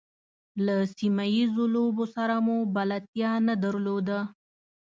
له 0.65 0.75
سیمه 0.97 1.25
ییزو 1.35 1.63
لوبو 1.75 2.05
سره 2.15 2.35
مو 2.45 2.57
بلدتیا 2.75 3.31
نه 3.47 3.55
درلوده. 3.63 4.19